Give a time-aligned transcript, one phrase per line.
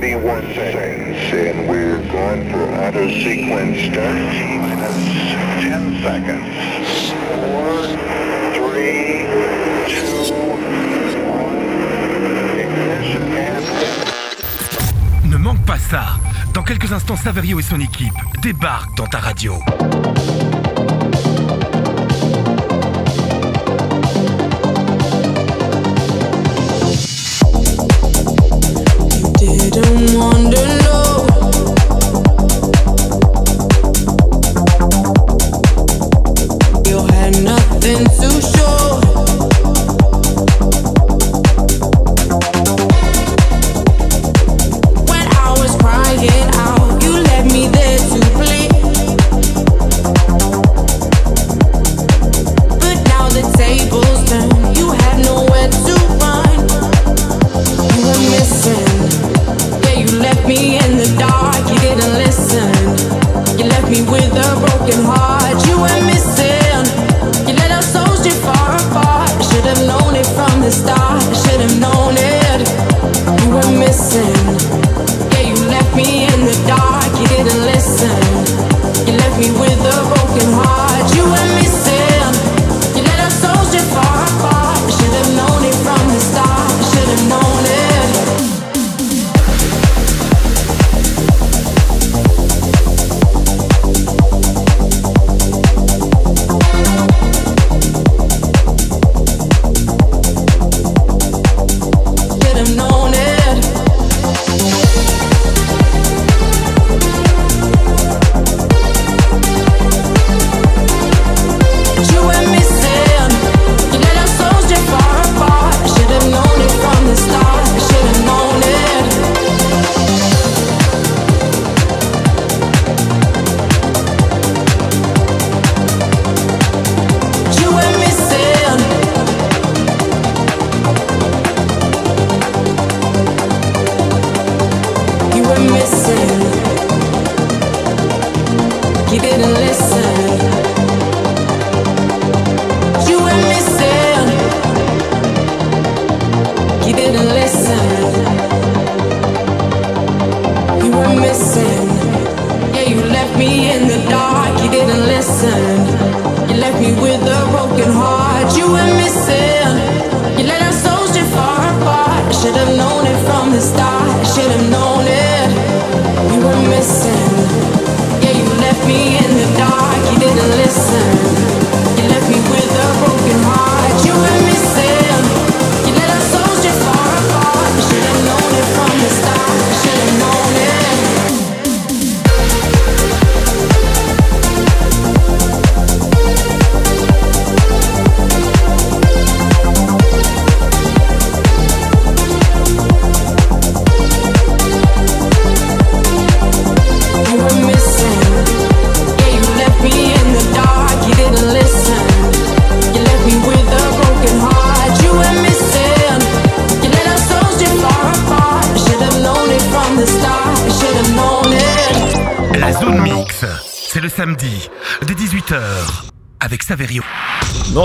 [0.00, 2.68] 31 seconds, and we're going for
[3.20, 4.14] sequence start.
[4.62, 4.94] Minus
[5.60, 6.46] 10 seconds.
[7.34, 7.98] 4,
[8.54, 9.26] 3,
[9.88, 11.42] 2, 1.
[12.60, 13.64] Ignition and...
[15.28, 16.20] Ne manque pas ça.
[16.54, 19.54] Dans quelques instants, Saverio et son équipe débarquent dans ta radio.
[30.16, 30.67] wonder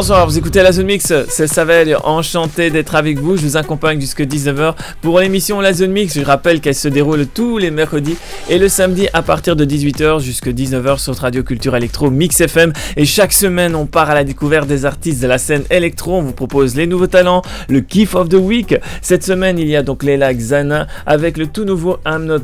[0.03, 3.55] also have vous écoutez la Zone Mix, c'est Savel, enchanté d'être avec vous, je vous
[3.55, 7.69] accompagne jusqu'à 19h pour l'émission La Zone Mix, je rappelle qu'elle se déroule tous les
[7.69, 8.17] mercredis
[8.49, 12.73] et le samedi à partir de 18h jusqu'à 19h sur Radio Culture Electro Mix FM
[12.97, 16.23] et chaque semaine on part à la découverte des artistes de la scène électro, on
[16.23, 18.73] vous propose les nouveaux talents, le Kiff of the Week,
[19.03, 22.39] cette semaine il y a donc Leila Xana avec le tout nouveau I'm Not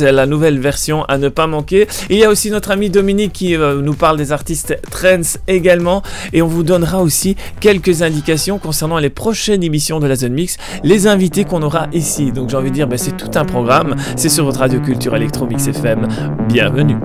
[0.00, 3.54] la nouvelle version à ne pas manquer, il y a aussi notre ami Dominique qui
[3.54, 6.02] euh, nous parle des artistes trends également.
[6.32, 10.56] Et on vous donnera aussi quelques indications concernant les prochaines émissions de la Zone Mix,
[10.82, 12.32] les invités qu'on aura ici.
[12.32, 13.96] Donc j'ai envie de dire, bah, c'est tout un programme.
[14.16, 16.08] C'est sur votre radio culture Electro Mix FM.
[16.48, 16.96] Bienvenue.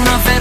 [0.00, 0.39] una vez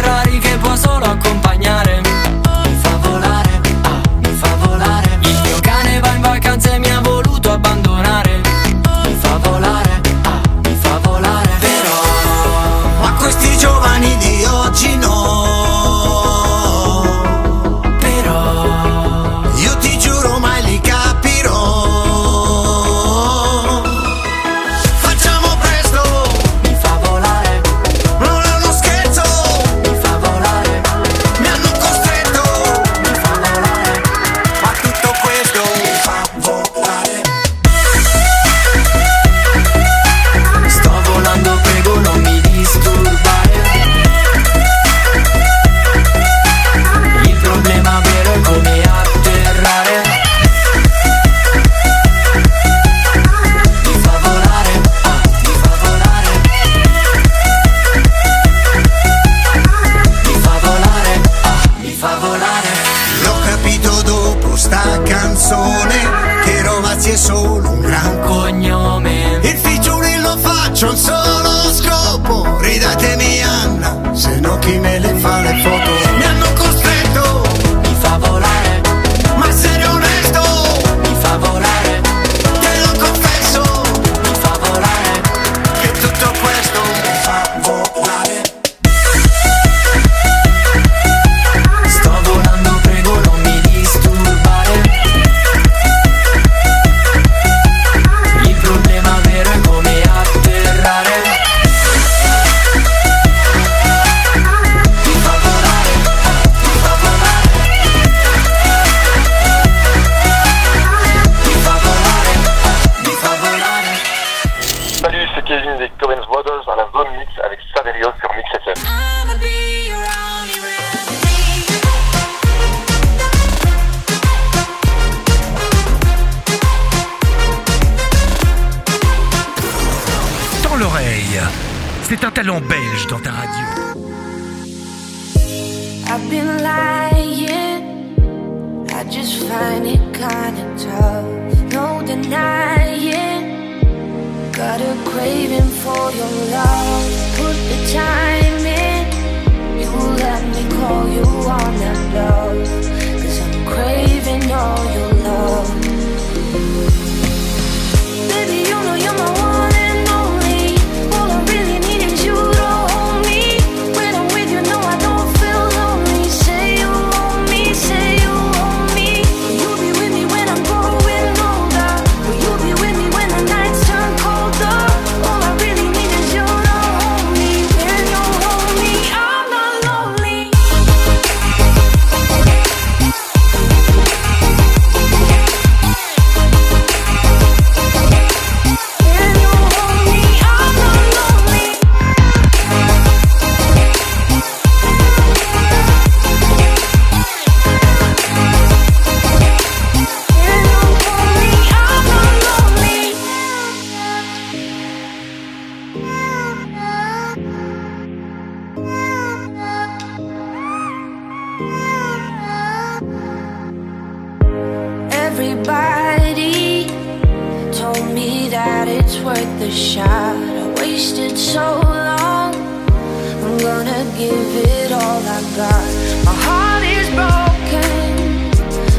[224.52, 225.86] give it all I've got.
[226.26, 228.52] My heart is broken,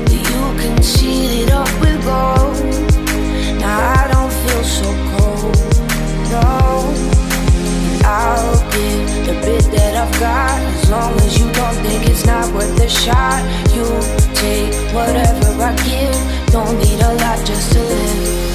[0.05, 2.57] but you can seal it up with gold.
[3.59, 5.57] Now I don't feel so cold,
[6.35, 6.47] no.
[8.05, 12.53] I'll give the bit that I've got as long as you don't think it's not
[12.55, 13.43] worth a shot.
[13.75, 13.85] You
[14.35, 16.19] take whatever I give,
[16.53, 18.50] don't need a lot just to live.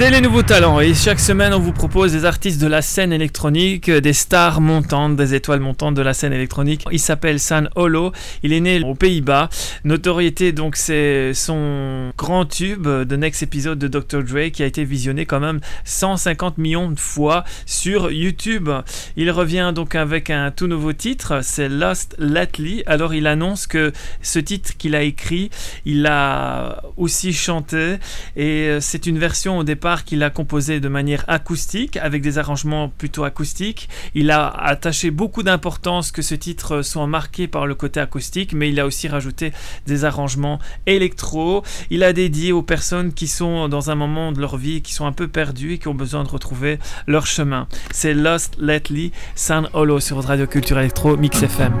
[0.00, 3.12] C'est les nouveaux talents et chaque semaine on vous propose des artistes de la scène
[3.12, 6.86] électronique, des stars montantes, des étoiles montantes de la scène électronique.
[6.90, 9.50] Il s'appelle San Holo, il est né aux Pays-Bas.
[9.84, 14.24] Notoriété donc c'est son grand tube de Next Episode de Dr.
[14.24, 18.70] Dre qui a été visionné quand même 150 millions de fois sur YouTube.
[19.16, 22.82] Il revient donc avec un tout nouveau titre, c'est Lost Lately.
[22.86, 23.92] Alors il annonce que
[24.22, 25.50] ce titre qu'il a écrit,
[25.84, 27.96] il l'a aussi chanté
[28.34, 32.88] et c'est une version au départ qu'il a composé de manière acoustique, avec des arrangements
[32.88, 33.88] plutôt acoustiques.
[34.14, 38.70] Il a attaché beaucoup d'importance que ce titre soit marqué par le côté acoustique, mais
[38.70, 39.52] il a aussi rajouté
[39.86, 41.62] des arrangements électro.
[41.90, 45.06] Il a dédié aux personnes qui sont dans un moment de leur vie, qui sont
[45.06, 47.66] un peu perdues et qui ont besoin de retrouver leur chemin.
[47.90, 51.72] C'est Lost Lately, San Holo sur radio culture électro Mix FM.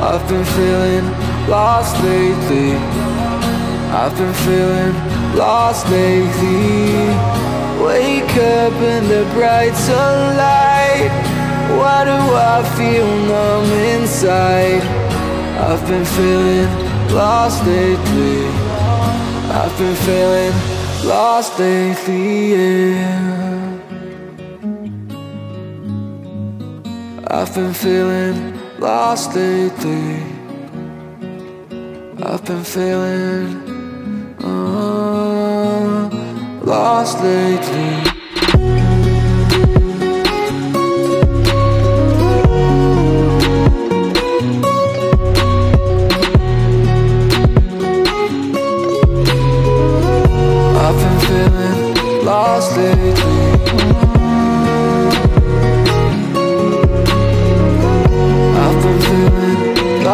[0.00, 1.06] I've been feeling
[1.48, 2.74] lost lately.
[3.92, 4.94] I've been feeling
[5.36, 7.08] lost lately.
[7.82, 11.10] Wake up in the bright sunlight.
[11.78, 14.82] Why do I feel numb inside?
[15.58, 16.68] I've been feeling
[17.14, 18.46] lost lately.
[19.50, 20.52] I've been feeling
[21.04, 23.78] lost lately, yeah.
[27.28, 30.22] I've been feeling lost lately.
[32.22, 33.56] I've been feeling
[34.42, 36.10] uh,
[36.62, 38.16] lost lately.
[50.78, 53.45] I've been feeling lost lately.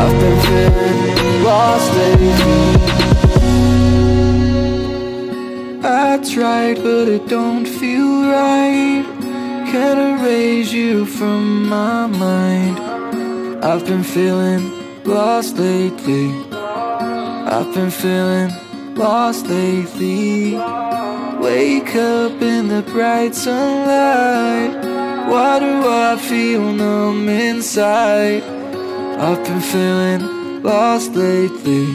[0.00, 2.64] I've been feeling lost lately.
[6.08, 9.04] I tried, but it don't feel right.
[9.72, 12.76] Can't erase you from my mind.
[13.70, 14.64] I've been feeling
[15.04, 16.26] lost lately.
[17.54, 18.50] I've been feeling
[18.94, 20.56] lost lately.
[21.40, 24.72] Wake up in the bright sunlight.
[25.28, 28.42] Why do I feel numb inside?
[29.18, 31.86] I've been feeling lost lately.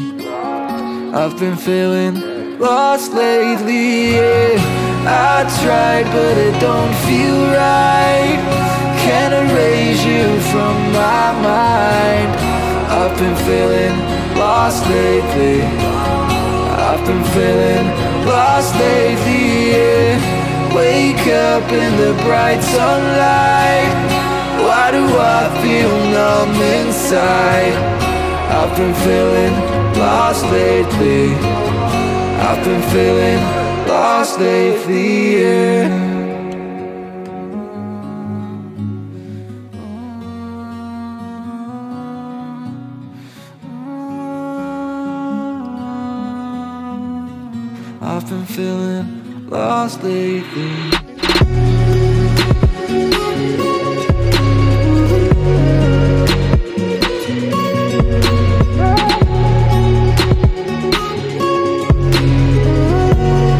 [1.13, 4.15] I've been feeling lost lately.
[4.15, 4.81] Yeah.
[5.03, 8.39] I tried, but it don't feel right.
[9.03, 12.31] Can't erase you from my mind.
[12.99, 13.97] I've been feeling
[14.37, 15.61] lost lately.
[16.85, 19.71] I've been feeling lost lately.
[19.71, 20.75] Yeah.
[20.75, 23.91] Wake up in the bright sunlight.
[24.65, 25.03] Why do
[25.37, 27.75] I feel numb inside?
[28.57, 29.53] I've been feeling
[29.97, 31.33] lost lately.
[32.47, 33.41] I've been feeling
[33.87, 35.41] lost lately.
[35.41, 36.10] Yeah.
[48.61, 50.71] Feeling lost lately.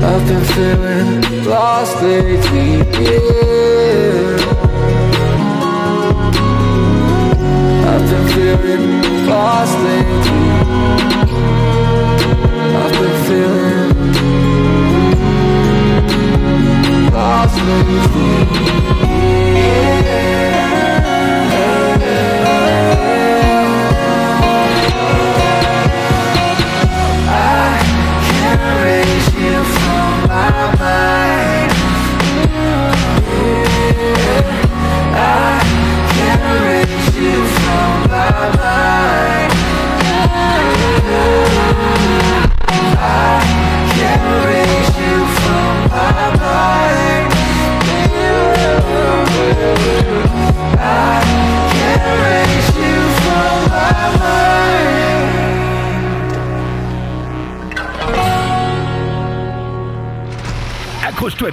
[0.10, 2.70] I've been feeling lost lately,
[3.02, 4.38] yeah.
[7.90, 8.86] I've been feeling
[9.28, 10.46] lost lately.
[12.82, 13.81] I've been feeling
[17.12, 17.92] lost lately.
[27.54, 27.78] I
[28.28, 31.12] can't erase you from my mind.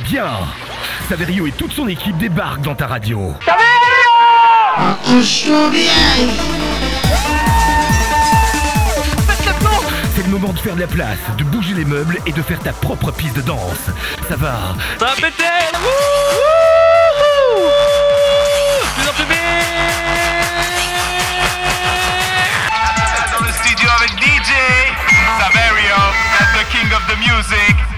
[0.05, 0.31] Bien
[1.09, 3.35] Saverio et toute son équipe débarquent dans ta radio.
[10.29, 13.11] moment de faire de la place, de bouger les meubles et de faire ta propre
[13.11, 13.87] piste de danse.
[14.29, 16.11] Ça va Ça va péter Wouhou
[18.95, 19.39] Plus en plus vite
[23.33, 24.53] Dans le studio avec DJ
[25.41, 25.97] Saverio,
[26.39, 27.98] that's the king of the music.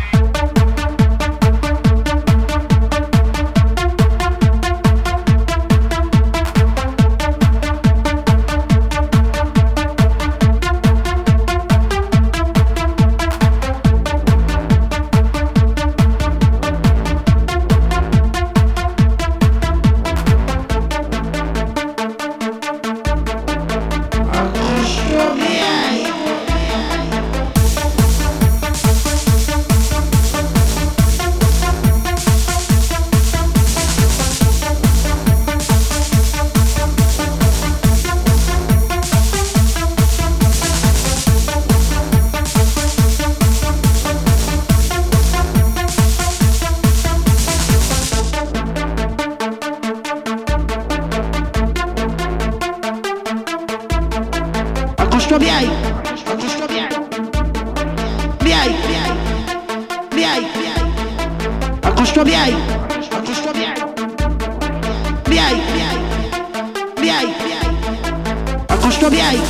[69.00, 69.42] Accroche-toi bien.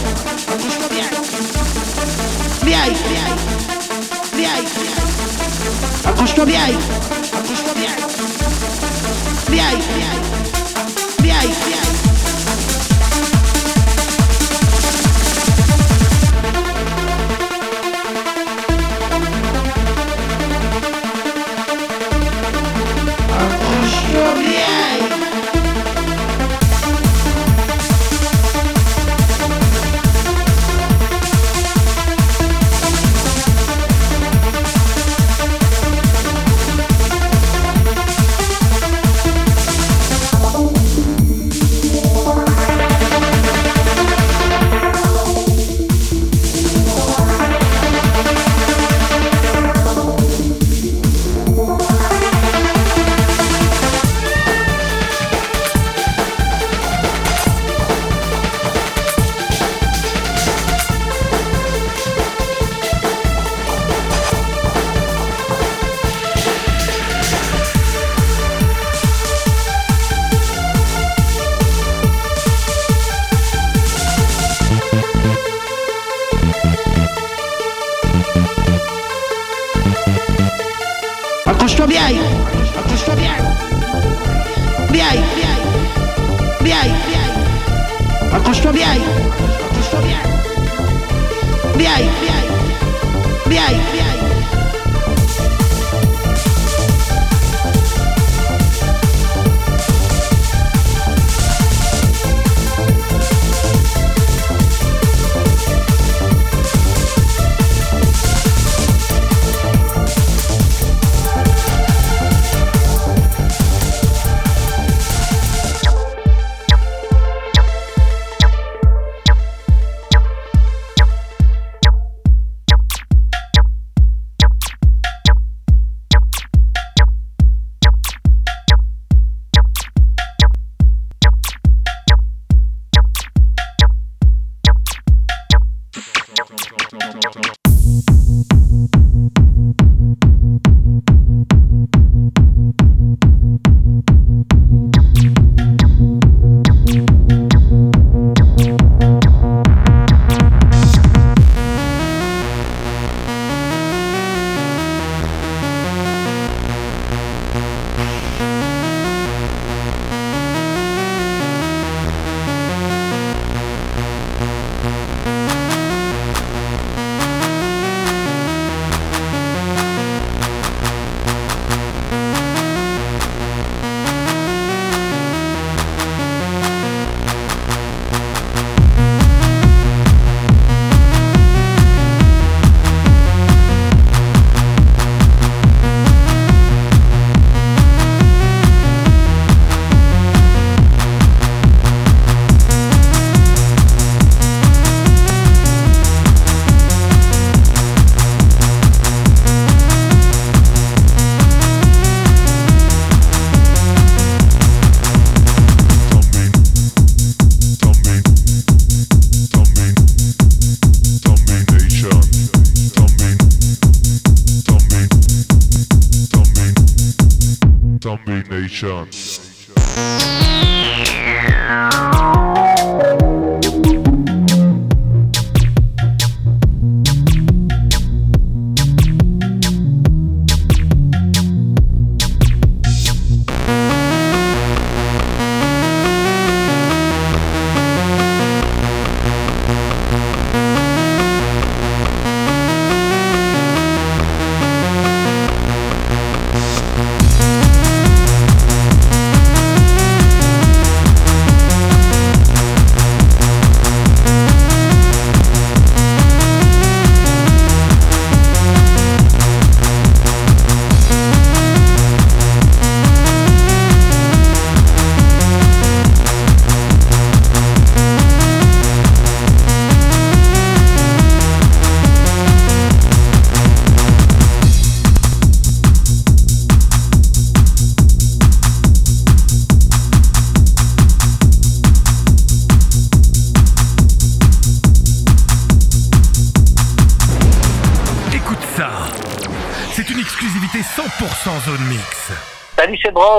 [0.46, 1.08] Accroche-toi bien.
[2.62, 2.84] Bien.
[4.36, 4.50] Bien.
[6.04, 6.60] Accroche-toi bien.
[7.32, 7.96] Accroche-toi bien.
[9.48, 9.70] Bien.
[9.96, 10.09] Bien.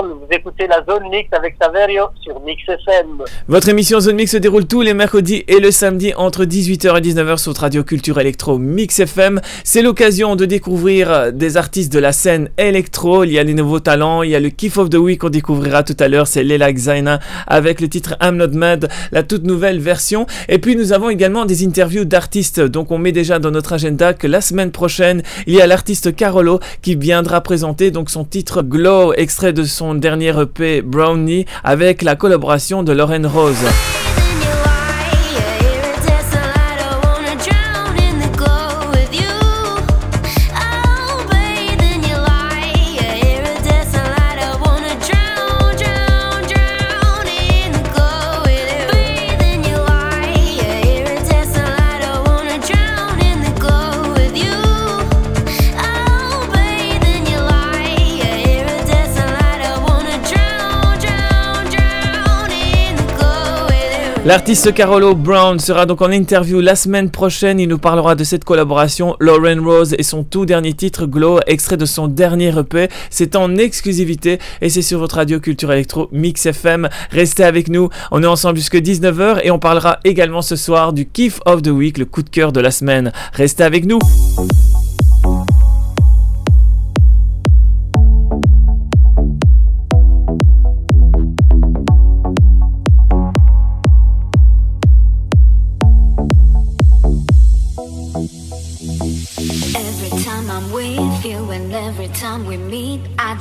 [0.00, 2.08] Vous écoutez la zone mix avec Saverio
[2.44, 3.22] Mix FM.
[3.46, 7.00] Votre émission Zone Mix se déroule tous les mercredis et le samedi entre 18h et
[7.00, 9.40] 19h sur Radio Culture Electro Mix FM.
[9.62, 13.22] C'est l'occasion de découvrir des artistes de la scène électro.
[13.22, 15.28] Il y a les nouveaux talents, il y a le Kiff of the Week qu'on
[15.28, 19.44] découvrira tout à l'heure, c'est Lela Xaina avec le titre I'm Not Mad, la toute
[19.44, 20.26] nouvelle version.
[20.48, 22.60] Et puis nous avons également des interviews d'artistes.
[22.60, 26.16] Donc on met déjà dans notre agenda que la semaine prochaine, il y a l'artiste
[26.16, 32.02] Carolo qui viendra présenter donc son titre Glow, extrait de son dernier EP Brownie avec
[32.02, 32.31] la collaboration
[32.82, 34.11] de Lauren Rose.
[64.24, 67.58] L'artiste Carolo Brown sera donc en interview la semaine prochaine.
[67.58, 71.76] Il nous parlera de cette collaboration Lauren Rose et son tout dernier titre Glow, extrait
[71.76, 72.88] de son dernier EP.
[73.10, 76.88] C'est en exclusivité et c'est sur votre radio Culture Electro Mix FM.
[77.10, 77.88] Restez avec nous.
[78.12, 81.68] On est ensemble jusqu'à 19h et on parlera également ce soir du Kiff of the
[81.68, 83.12] Week, le coup de cœur de la semaine.
[83.32, 83.98] Restez avec nous.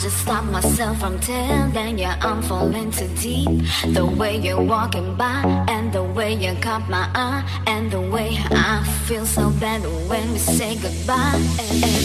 [0.01, 3.47] Just stop myself from telling you I'm falling too deep.
[3.93, 8.35] The way you're walking by and the way you caught my eye and the way
[8.49, 11.39] I feel so bad when we say goodbye.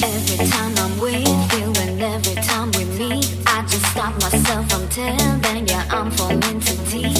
[0.04, 4.86] Every time I'm with you and every time we meet, I just stop myself from
[4.88, 7.14] telling you I'm falling too deep.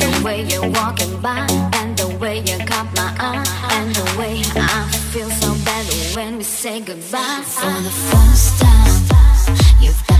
[0.00, 4.40] The way you're walking by and the way you caught my eye and the way
[4.56, 5.84] I feel so bad
[6.16, 7.42] when we say goodbye.
[7.44, 10.11] For the first time, you've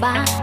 [0.00, 0.39] 吧。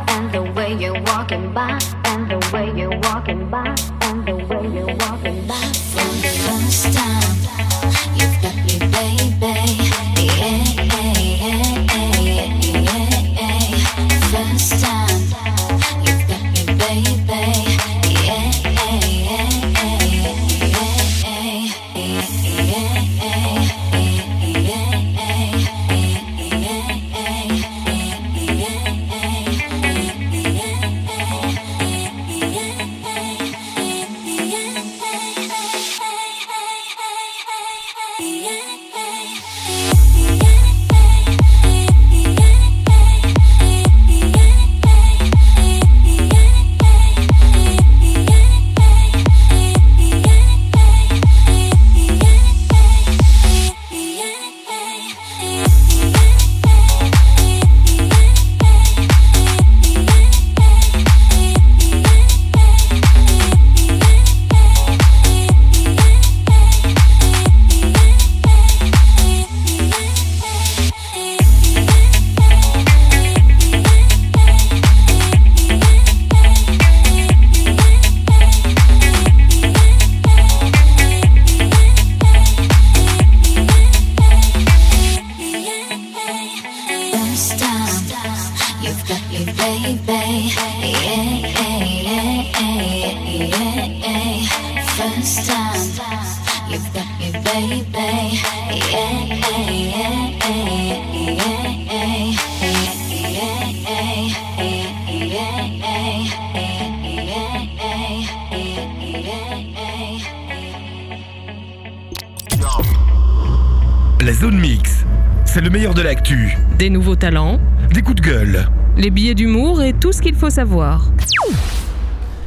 [117.19, 117.59] Talents,
[117.93, 118.67] Des coups de gueule.
[118.97, 121.11] les billets d'humour et tout ce qu'il faut savoir.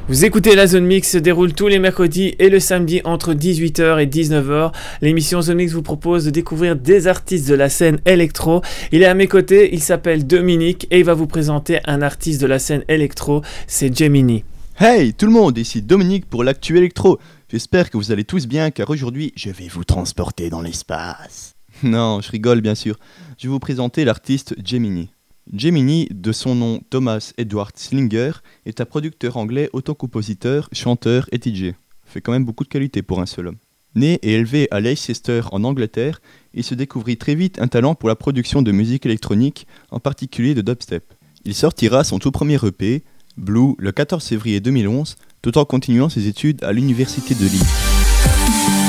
[0.08, 4.00] Vous écoutez la Zone Mix se déroule tous les mercredis et le samedi entre 18h
[4.02, 4.72] et 19h.
[5.02, 8.60] L'émission Zone Mix vous propose de découvrir des artistes de la scène électro.
[8.90, 12.40] Il est à mes côtés, il s'appelle Dominique et il va vous présenter un artiste
[12.40, 14.44] de la scène électro, c'est Gemini.
[14.80, 17.18] Hey tout le monde, ici Dominique pour l'actu électro.
[17.52, 21.54] J'espère que vous allez tous bien car aujourd'hui je vais vous transporter dans l'espace.
[21.82, 22.98] Non, je rigole bien sûr.
[23.38, 25.10] Je vais vous présenter l'artiste Gemini.
[25.52, 28.32] Gemini, de son nom Thomas Edward Slinger,
[28.66, 31.74] est un producteur anglais, auto-compositeur, chanteur et DJ.
[32.04, 33.56] Fait quand même beaucoup de qualité pour un seul homme.
[33.94, 36.20] Né et élevé à Leicester en Angleterre,
[36.54, 40.54] il se découvrit très vite un talent pour la production de musique électronique, en particulier
[40.54, 41.02] de dubstep.
[41.44, 43.02] Il sortira son tout premier EP,
[43.36, 48.79] Blue, le 14 février 2011, tout en continuant ses études à l'université de Leeds.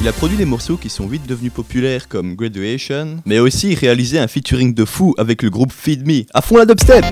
[0.00, 4.20] Il a produit des morceaux qui sont vite devenus populaires comme Graduation, mais aussi réalisé
[4.20, 7.04] un featuring de fou avec le groupe Feed Me, à fond la dubstep!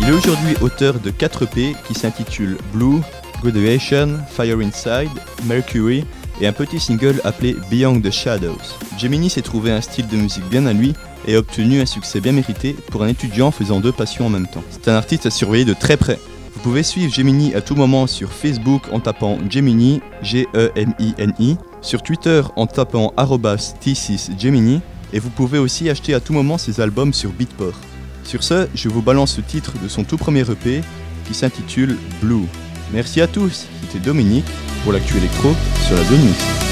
[0.00, 3.00] Il est aujourd'hui auteur de 4 EP qui s'intitulent Blue,
[3.42, 5.10] Graduation, Fire Inside,
[5.44, 6.04] Mercury
[6.40, 8.58] et un petit single appelé Beyond the Shadows.
[8.98, 10.94] Gemini s'est trouvé un style de musique bien à lui
[11.26, 14.46] et a obtenu un succès bien mérité pour un étudiant faisant deux passions en même
[14.46, 14.64] temps.
[14.70, 16.18] C'est un artiste à surveiller de très près.
[16.54, 22.42] Vous pouvez suivre Gemini à tout moment sur Facebook en tapant Gemini, G-E-M-I-N-I, sur Twitter
[22.56, 24.80] en tapant arrobas T6Gemini,
[25.12, 27.78] et vous pouvez aussi acheter à tout moment ses albums sur Beatport.
[28.24, 30.82] Sur ce, je vous balance le titre de son tout premier EP
[31.26, 32.46] qui s'intitule Blue.
[32.92, 34.44] Merci à tous, c'était Dominique
[34.82, 35.54] pour l'actu électro
[35.86, 36.71] sur la 2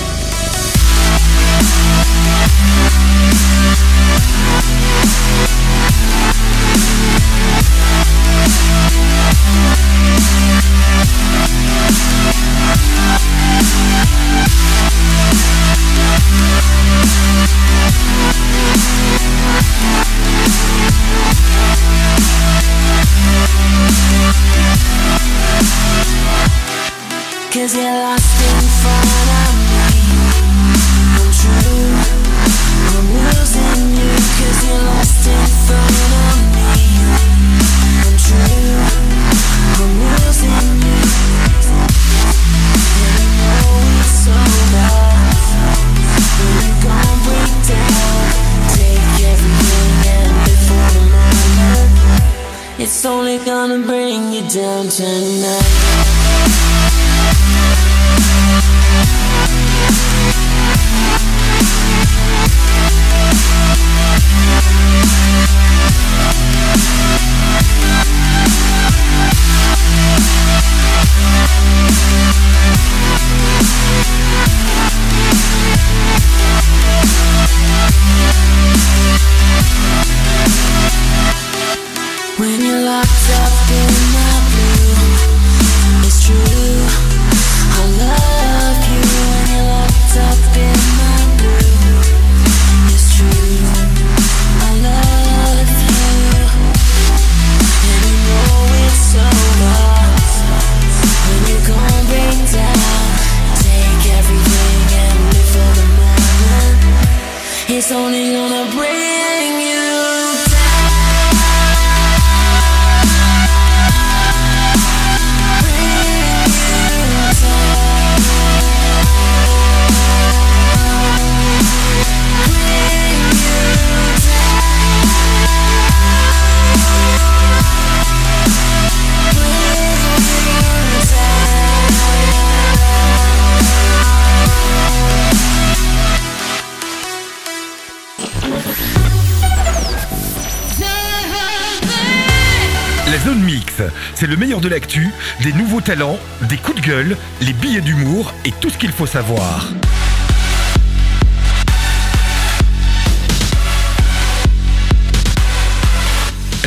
[144.31, 145.11] le meilleur de l'actu,
[145.43, 149.07] des nouveaux talents, des coups de gueule, les billets d'humour et tout ce qu'il faut
[149.07, 149.73] savoir.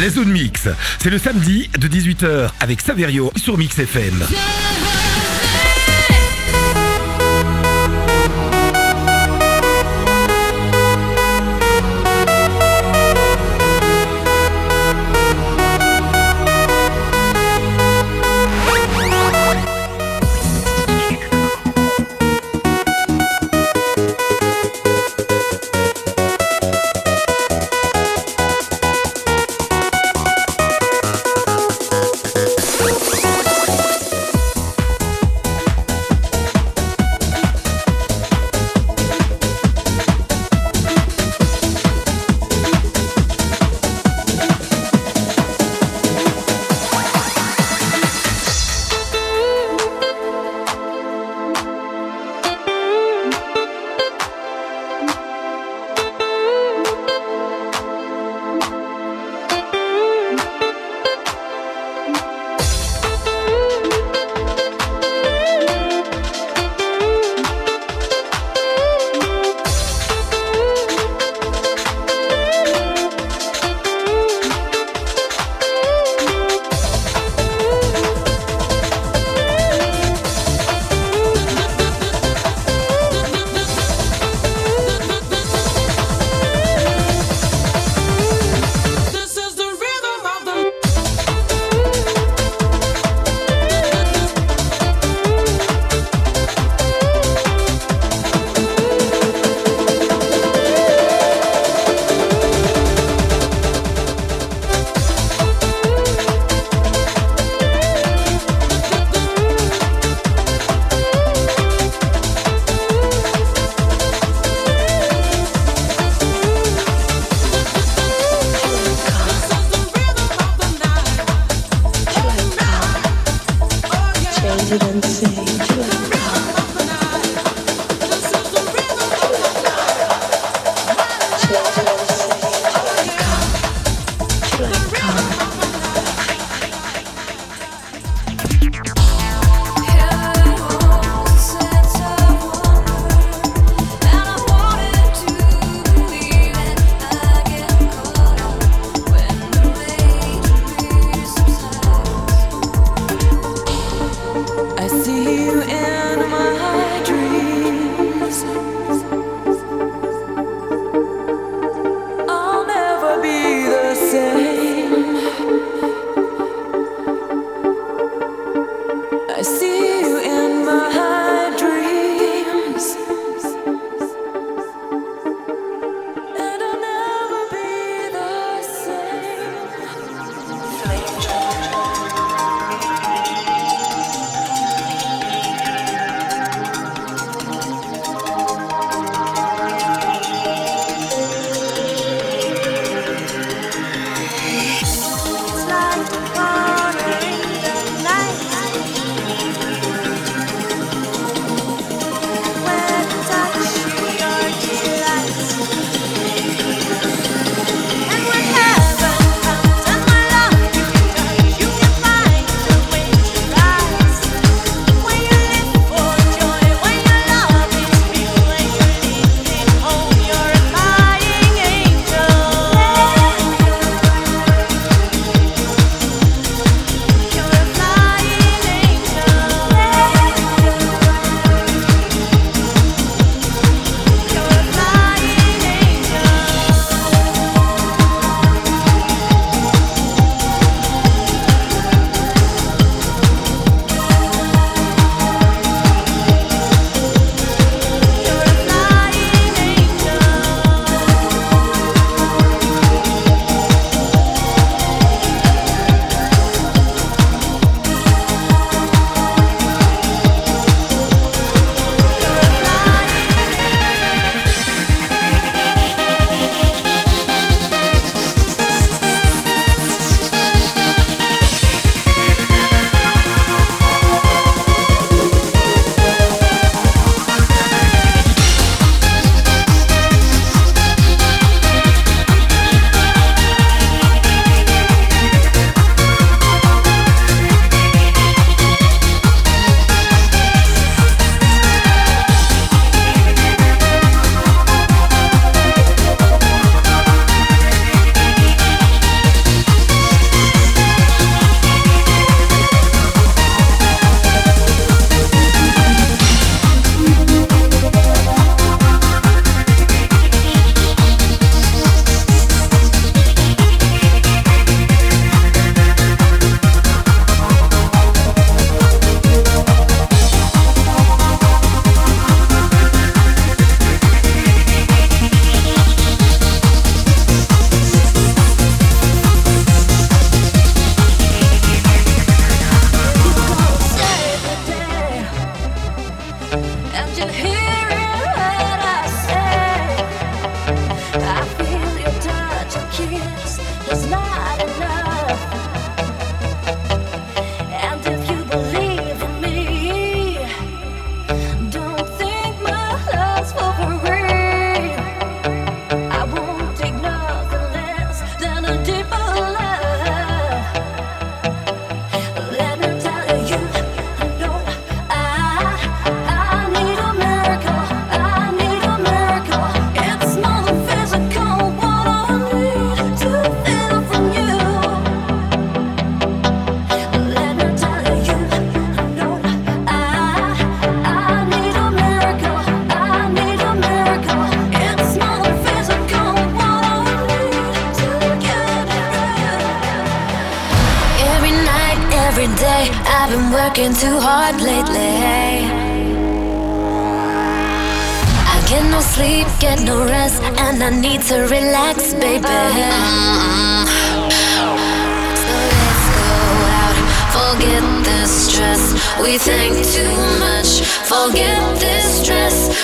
[0.01, 0.67] La zone mix,
[0.99, 4.25] c'est le samedi de 18h avec Saverio sur Mix FM.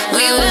[0.08, 0.49] We will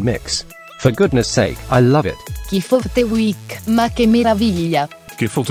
[0.00, 0.44] Mix.
[3.10, 4.88] Week, ma que meraviglia.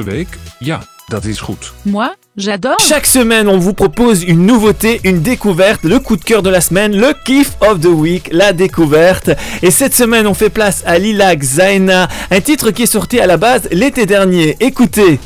[0.06, 1.74] Week, ja, dat is goed.
[1.82, 6.44] Moi, J'adore Chaque semaine, on vous propose une nouveauté, une découverte, le coup de cœur
[6.44, 9.32] de la semaine, le kiff of the week, la découverte.
[9.64, 13.26] Et cette semaine, on fait place à Lilac Zaina, un titre qui est sorti à
[13.26, 14.56] la base l'été dernier.
[14.60, 15.20] Écoutez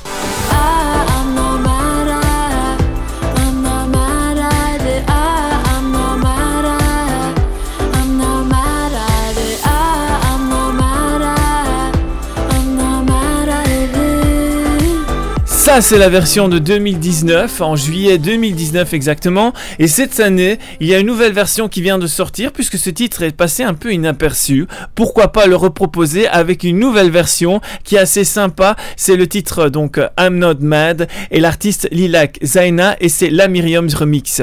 [15.71, 19.53] Ça, c'est la version de 2019, en juillet 2019 exactement.
[19.79, 22.89] Et cette année, il y a une nouvelle version qui vient de sortir, puisque ce
[22.89, 24.67] titre est passé un peu inaperçu.
[24.95, 28.75] Pourquoi pas le reproposer avec une nouvelle version qui est assez sympa.
[28.97, 33.93] C'est le titre donc I'm Not Mad et l'artiste Lilac Zaina et c'est la Miriam's
[33.93, 34.41] Remix.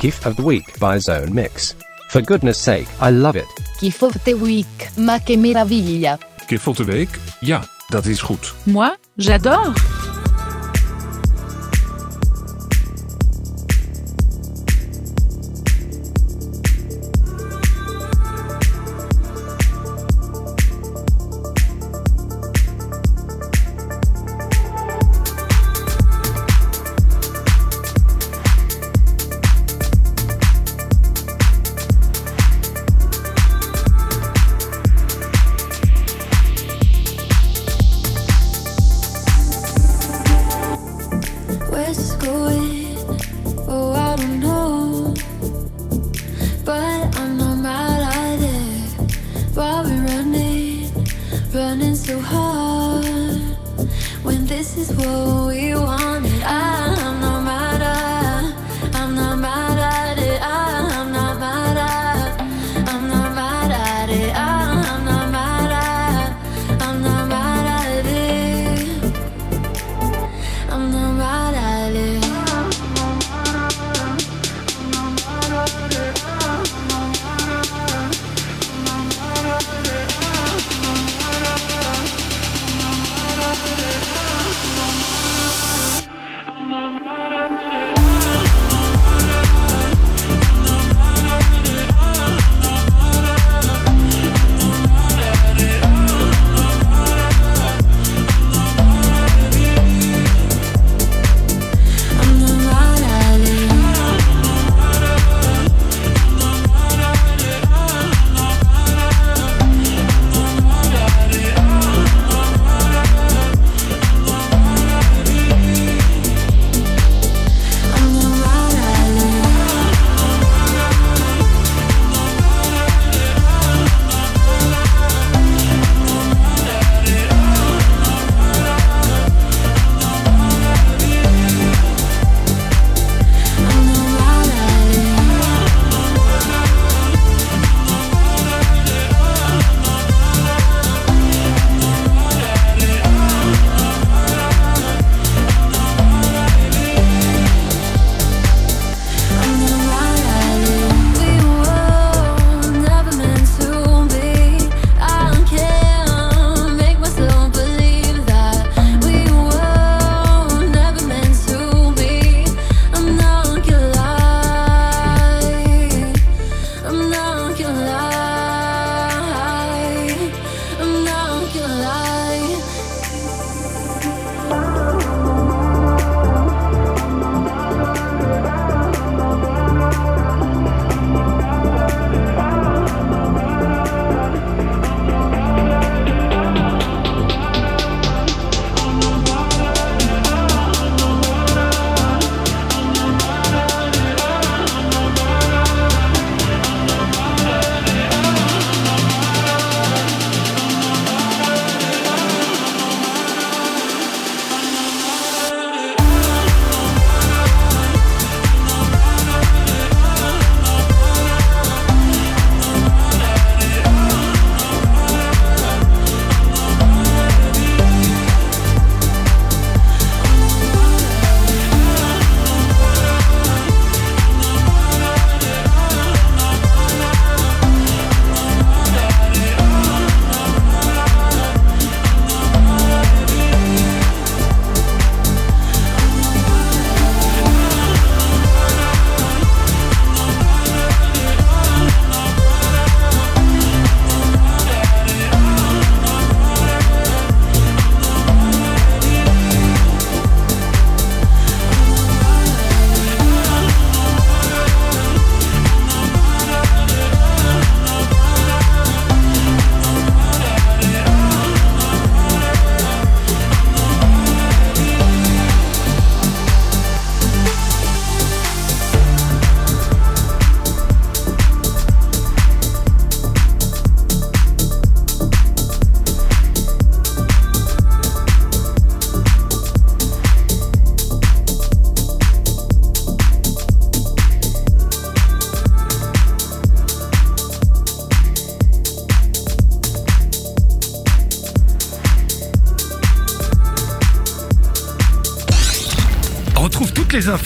[0.00, 1.74] Gift of the Week by Zone Mix.
[2.08, 3.46] For goodness sake, I love it.
[3.80, 6.20] Gift of the Week, ma che meraviglia.
[6.46, 7.18] Kip van de week?
[7.40, 8.54] Ja, dat is goed.
[8.62, 9.72] Moi, j'adore.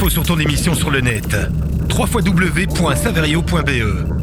[0.00, 1.36] Infos sur ton émission sur le net.
[1.90, 4.19] www.saverio.be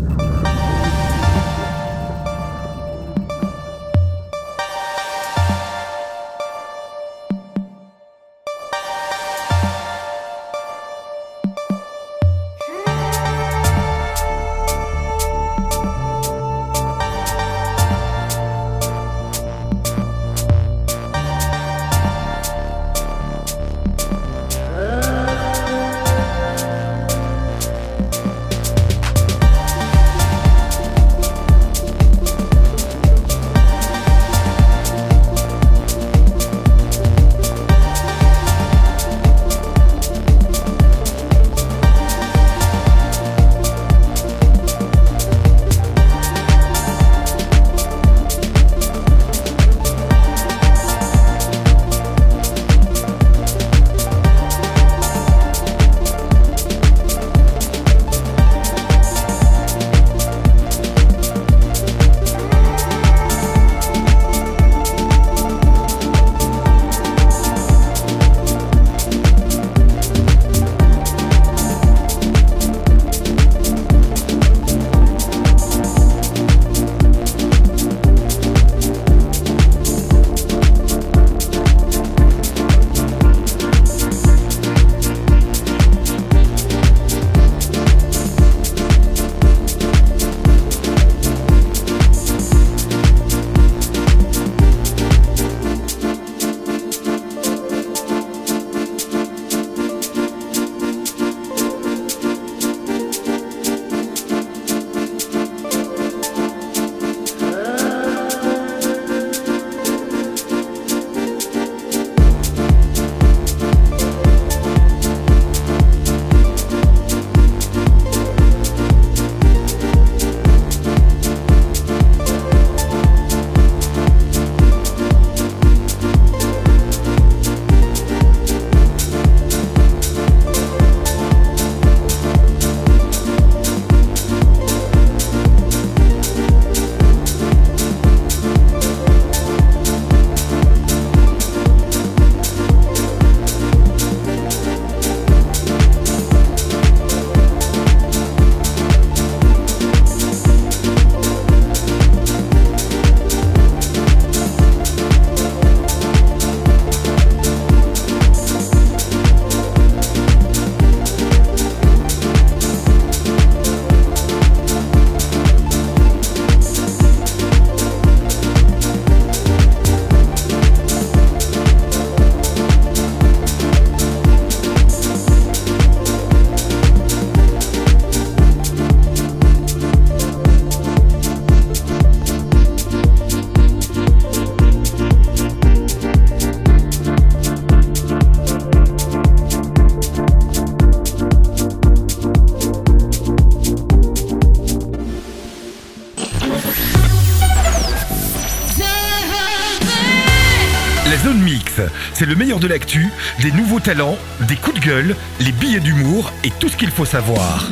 [202.59, 203.09] de l'actu,
[203.41, 207.05] des nouveaux talents, des coups de gueule, les billets d'humour et tout ce qu'il faut
[207.05, 207.71] savoir.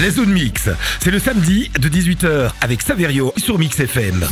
[0.00, 0.68] La zone mix,
[1.00, 4.26] c'est le samedi de 18h avec Saverio sur Mix FM.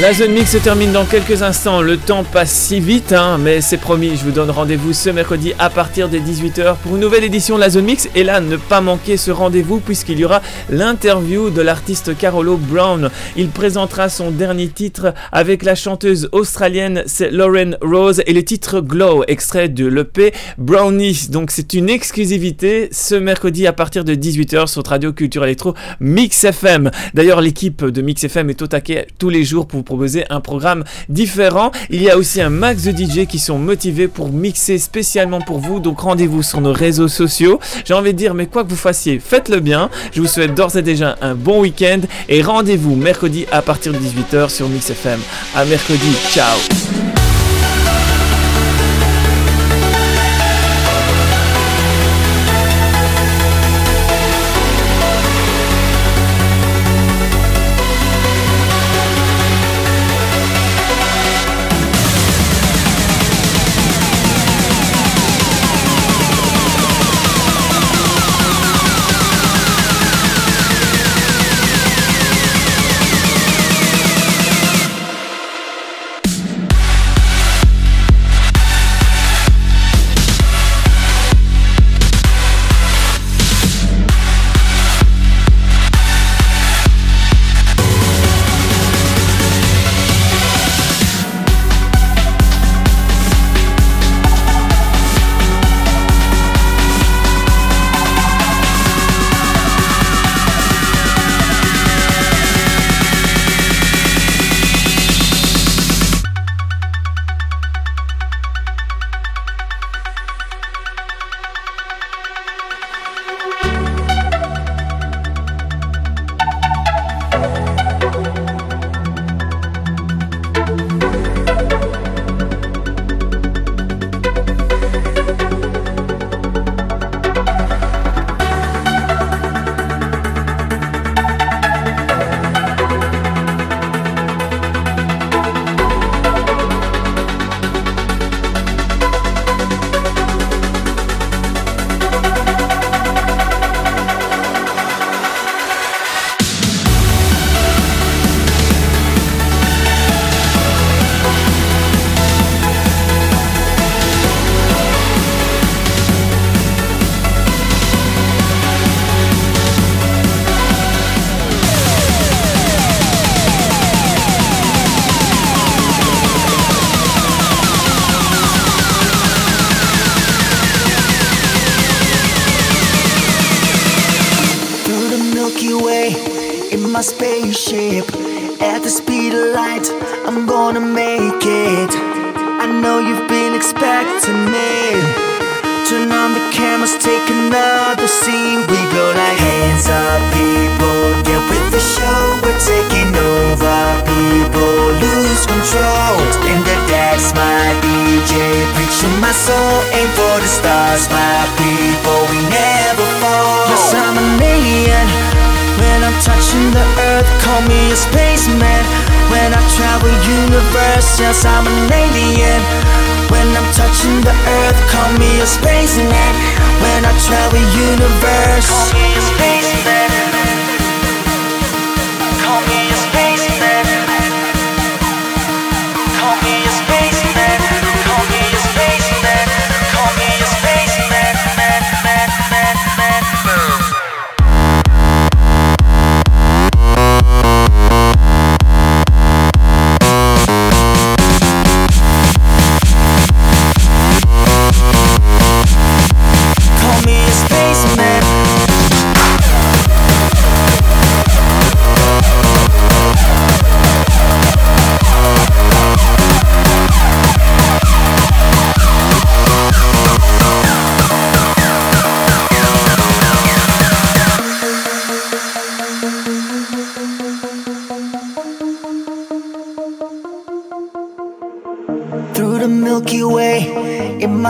[0.00, 1.82] La zone mix se termine dans quelques instants.
[1.82, 5.52] Le temps passe si vite, hein, mais c'est promis, je vous donne rendez-vous ce mercredi
[5.58, 8.08] à partir des 18h pour une nouvelle édition de la zone mix.
[8.14, 10.40] Et là, ne pas manquer ce rendez-vous puisqu'il y aura
[10.70, 13.10] l'interview de l'artiste Carolo Brown.
[13.36, 19.24] Il présentera son dernier titre avec la chanteuse australienne, Lauren Rose, et le titre Glow,
[19.28, 21.28] extrait de l'EP Brownies.
[21.28, 26.44] Donc c'est une exclusivité ce mercredi à partir de 18h sur Radio Culture Electro Mix
[26.44, 26.90] FM.
[27.12, 30.84] D'ailleurs, l'équipe de Mix FM est au taquet tous les jours pour proposer un programme
[31.08, 31.72] différent.
[31.90, 35.58] Il y a aussi un max de DJ qui sont motivés pour mixer spécialement pour
[35.58, 35.80] vous.
[35.80, 37.58] Donc rendez-vous sur nos réseaux sociaux.
[37.84, 39.90] J'ai envie de dire, mais quoi que vous fassiez, faites-le bien.
[40.12, 43.98] Je vous souhaite d'ores et déjà un bon week-end et rendez-vous mercredi à partir de
[43.98, 45.18] 18h sur Mix FM.
[45.56, 46.12] À mercredi.
[46.30, 47.09] Ciao.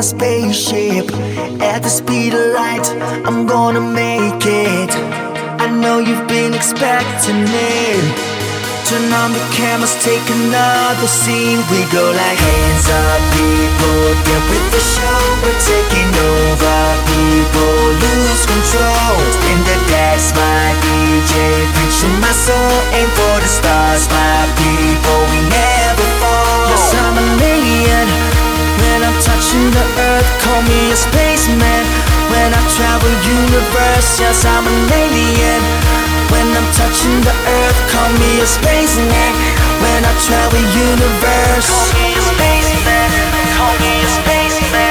[0.00, 1.12] My spaceship.
[1.60, 2.88] At the speed of light,
[3.28, 4.92] I'm gonna make it.
[5.60, 8.04] I know you've been expecting it.
[8.88, 11.60] Turn on the cameras, take another scene.
[11.68, 14.00] We go like hands up, people.
[14.24, 16.80] Get with the show, we're taking over.
[17.12, 19.12] People lose control.
[19.52, 21.34] In the dance, my DJ
[21.76, 22.72] preaching my soul.
[22.96, 25.20] Aim for the stars, my people.
[25.28, 26.72] We never fall.
[26.72, 28.29] Yes, I'm an alien.
[29.20, 31.84] Touching the earth, call me a spaceman.
[32.32, 35.62] When I travel universe, yes, I'm an alien.
[36.32, 39.32] When I'm touching the earth, call me a spaceman.
[39.82, 43.08] When I travel universe, call me a spaceman.
[43.56, 44.89] Call me a spaceman.